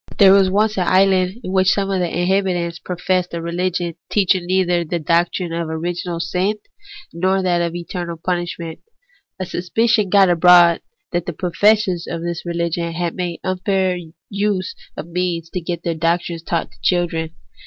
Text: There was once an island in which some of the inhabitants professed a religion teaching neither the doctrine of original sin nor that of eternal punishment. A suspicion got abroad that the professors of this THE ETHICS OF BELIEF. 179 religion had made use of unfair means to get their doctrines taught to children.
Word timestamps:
There 0.17 0.33
was 0.33 0.49
once 0.49 0.77
an 0.79 0.87
island 0.87 1.39
in 1.43 1.51
which 1.51 1.73
some 1.73 1.91
of 1.91 1.99
the 1.99 2.09
inhabitants 2.09 2.79
professed 2.79 3.35
a 3.35 3.39
religion 3.39 3.93
teaching 4.09 4.47
neither 4.47 4.83
the 4.83 4.97
doctrine 4.97 5.53
of 5.53 5.69
original 5.69 6.19
sin 6.19 6.55
nor 7.13 7.43
that 7.43 7.61
of 7.61 7.75
eternal 7.75 8.17
punishment. 8.17 8.79
A 9.39 9.45
suspicion 9.45 10.09
got 10.09 10.27
abroad 10.27 10.81
that 11.11 11.27
the 11.27 11.33
professors 11.33 12.07
of 12.07 12.23
this 12.23 12.41
THE 12.43 12.49
ETHICS 12.49 12.77
OF 12.77 12.81
BELIEF. 12.81 12.85
179 13.43 13.45
religion 13.45 13.45
had 13.45 13.93
made 13.93 14.13
use 14.31 14.75
of 14.97 15.03
unfair 15.05 15.13
means 15.13 15.49
to 15.51 15.61
get 15.61 15.83
their 15.83 15.93
doctrines 15.93 16.41
taught 16.41 16.71
to 16.71 16.77
children. 16.81 17.35